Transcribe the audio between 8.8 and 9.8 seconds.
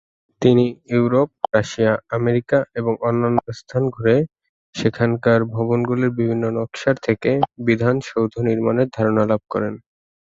ধারণা লাভ করেন।